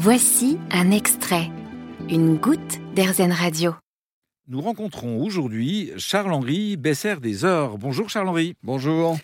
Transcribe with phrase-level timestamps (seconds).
[0.00, 1.50] Voici un extrait,
[2.08, 3.74] une goutte d'Airzen Radio.
[4.46, 7.78] Nous rencontrons aujourd'hui Charles-Henri Besser des Heures.
[7.78, 8.54] Bonjour Charles-Henri.
[8.62, 9.18] Bonjour.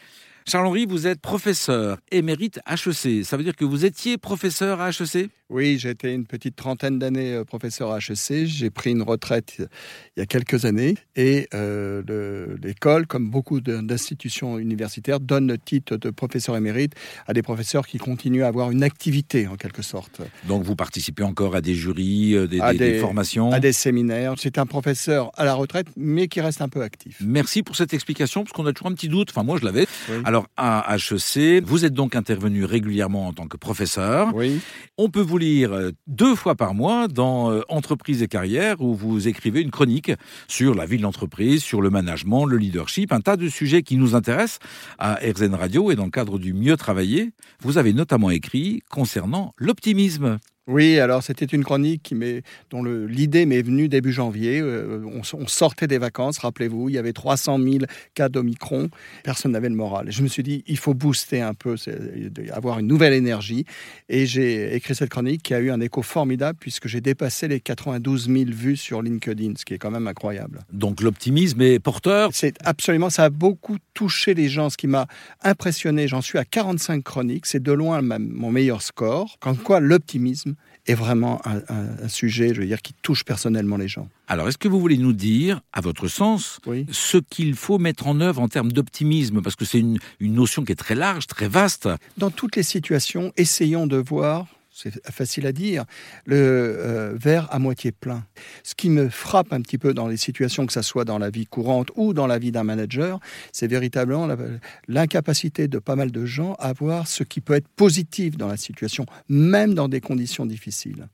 [0.47, 3.25] Charles-Henri, vous êtes professeur émérite HEC.
[3.25, 6.99] Ça veut dire que vous étiez professeur à HEC Oui, j'ai été une petite trentaine
[6.99, 8.45] d'années euh, professeur à HEC.
[8.45, 10.97] J'ai pris une retraite il y a quelques années.
[11.17, 16.93] Et euh, l'école, comme beaucoup d'institutions universitaires, donne le titre de professeur émérite
[17.27, 20.21] à des professeurs qui continuent à avoir une activité, en quelque sorte.
[20.47, 23.51] Donc vous participez encore à des jurys, euh, des, des formations?
[23.51, 24.35] À des séminaires.
[24.37, 27.17] C'est un professeur à la retraite, mais qui reste un peu actif.
[27.23, 29.31] Merci pour cette explication, parce qu'on a toujours un petit doute.
[29.31, 29.87] Enfin, moi, je l'avais.
[30.35, 34.35] Alors, à HEC, vous êtes donc intervenu régulièrement en tant que professeur.
[34.35, 34.59] Oui.
[34.99, 38.97] On peut vous lire euh, deux fois par mois dans euh, Entreprise et carrière, où
[38.97, 40.11] vous écrivez une chronique
[40.49, 43.97] sur la vie de l'entreprise, sur le management, le leadership, un tas de sujets qui
[43.97, 44.59] nous intéressent
[44.99, 47.31] à RZN Radio et dans le cadre du mieux travailler.
[47.61, 50.41] Vous avez notamment écrit concernant l'optimisme.
[50.67, 52.15] Oui, alors c'était une chronique qui
[52.71, 54.61] dont l'idée m'est venue début janvier.
[54.61, 57.79] Euh, on, sortait des vacances, rappelez-vous, il y avait 300 000
[58.15, 58.89] cas d'Omicron,
[59.25, 60.11] personne n'avait le moral.
[60.11, 61.77] Je me suis dit, il faut booster un peu,
[62.51, 63.67] avoir une nouvelle énergie.
[64.09, 67.61] Et j'ai écrit cette chronique qui a eu un écho formidable puisque j'ai dépassé les
[67.61, 70.61] 92 000 vues sur LinkedIn, ce qui est quand même incroyable.
[70.73, 75.07] Donc l'optimisme est porteur C'est absolument, ça a beaucoup touché les gens, ce qui m'a
[75.43, 76.09] impressionné.
[76.09, 79.37] J'en suis à 45 chroniques, c'est de loin mon meilleur score.
[79.41, 80.54] Comme quoi l'optimisme
[80.87, 84.09] est vraiment un, sujet, je veux dire, qui touche personnellement les gens.
[84.29, 88.21] Alors, est-ce que vous voulez nous dire, à votre sens, ce qu'il faut mettre en
[88.21, 89.41] œuvre en termes d'optimisme?
[89.41, 91.89] Parce que c'est une, une notion qui est très large, très vaste.
[92.19, 95.85] Dans toutes les situations, essayons de voir c'est facile à dire,
[96.27, 98.27] le euh, verre à moitié plein.
[98.65, 101.31] Ce qui me frappe un petit peu dans les situations, que ce soit dans la
[101.31, 103.21] vie courante ou dans la vie d'un manager,
[103.53, 104.29] c'est véritablement
[104.89, 108.57] l'incapacité de pas mal de gens à voir ce qui peut être positif dans la
[108.57, 111.07] situation, même dans des conditions difficiles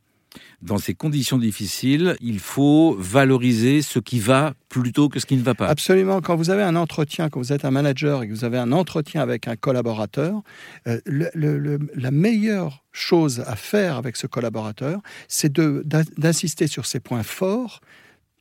[0.63, 5.43] dans ces conditions difficiles, il faut valoriser ce qui va plutôt que ce qui ne
[5.43, 5.67] va pas.
[5.67, 6.21] Absolument.
[6.21, 8.73] Quand vous avez un entretien, quand vous êtes un manager et que vous avez un
[8.73, 10.43] entretien avec un collaborateur,
[10.87, 17.81] euh, la meilleure chose à faire avec ce collaborateur, c'est d'insister sur ses points forts,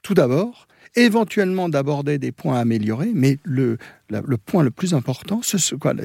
[0.02, 3.78] tout d'abord, éventuellement d'aborder des points à améliorer, mais le,
[4.46, 5.42] point le plus important,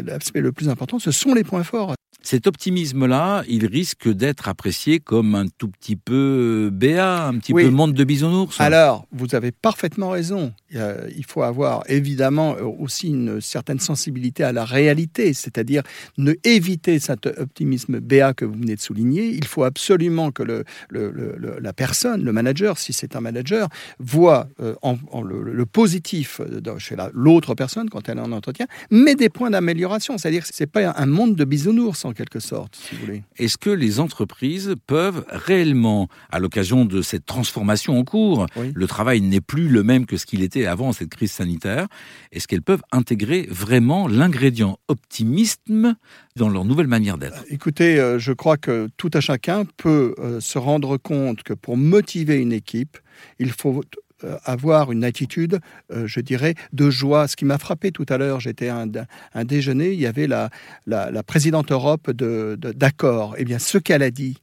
[0.06, 1.94] l'aspect le plus important, ce sont les points forts.
[2.24, 7.68] Cet optimisme-là, il risque d'être apprécié comme un tout petit peu béat, un petit peu
[7.68, 8.58] monde de bisounours.
[8.60, 10.52] Alors, vous avez parfaitement raison.
[10.70, 15.82] Il faut avoir évidemment aussi une certaine sensibilité à la réalité, c'est-à-dire
[16.16, 19.28] ne éviter cet optimisme béat que vous venez de souligner.
[19.28, 23.68] Il faut absolument que le, la personne, le manager, si c'est un manager,
[23.98, 26.40] voit euh, en, le, positif
[26.78, 30.16] chez l'autre personne quand elle est en entretien, mais des points d'amélioration.
[30.18, 33.22] C'est-à-dire que ce n'est pas un monde de bisounours quelque sorte, si vous voulez.
[33.36, 39.20] Est-ce que les entreprises peuvent réellement, à l'occasion de cette transformation en cours, le travail
[39.20, 41.86] n'est plus le même que ce qu'il était avant cette crise sanitaire,
[42.32, 45.97] est-ce qu'elles peuvent intégrer vraiment l'ingrédient optimisme
[46.36, 47.44] dans leur nouvelle manière d'être?
[47.48, 51.76] Écoutez, euh, je crois que tout à chacun peut euh, se rendre compte que pour
[51.76, 52.98] motiver une équipe,
[53.38, 54.03] il faut euh,
[54.44, 55.60] avoir une attitude,
[55.92, 57.28] euh, je dirais, de joie.
[57.28, 58.84] Ce qui m'a frappé tout à l'heure, j'étais à
[59.34, 60.50] un, déjeuner, il y avait la,
[60.86, 63.34] la, présidente Europe d'accord.
[63.38, 64.38] Eh bien, ce qu'elle a dit,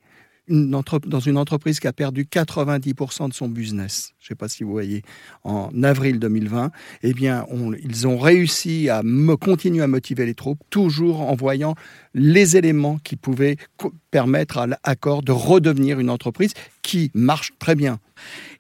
[0.47, 4.64] dans une entreprise qui a perdu 90% de son business, je ne sais pas si
[4.64, 5.03] vous voyez,
[5.44, 6.72] en avril 2020,
[7.03, 7.46] eh bien,
[7.84, 11.75] ils ont réussi à me, continuer à motiver les troupes, toujours en voyant
[12.14, 13.58] les éléments qui pouvaient
[14.09, 18.00] permettre à l'accord de redevenir une entreprise qui marche très bien.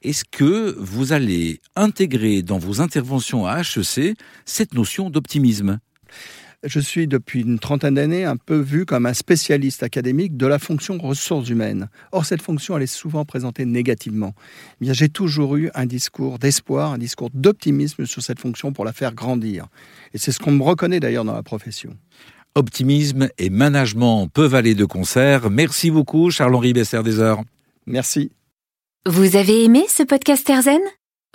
[0.01, 5.79] Est-ce que vous allez intégrer dans vos interventions à HEC cette notion d'optimisme?
[6.63, 10.59] Je suis depuis une trentaine d'années un peu vu comme un spécialiste académique de la
[10.59, 11.89] fonction ressources humaines.
[12.11, 14.35] Or, cette fonction, elle est souvent présentée négativement.
[14.79, 18.93] Eh j'ai toujours eu un discours d'espoir, un discours d'optimisme sur cette fonction pour la
[18.93, 19.69] faire grandir.
[20.13, 21.97] Et c'est ce qu'on me reconnaît d'ailleurs dans la profession.
[22.53, 25.49] Optimisme et management peuvent aller de concert.
[25.49, 27.41] Merci beaucoup, Charles-Henri Besser des Heures.
[27.87, 28.29] Merci.
[29.07, 30.79] Vous avez aimé ce podcast Erzen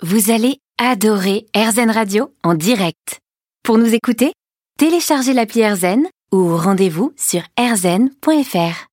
[0.01, 3.19] Vous allez adorer Erzen Radio en direct.
[3.61, 4.31] Pour nous écouter,
[4.79, 8.85] téléchargez l'appli AirZen ou rendez-vous sur airzen.fr.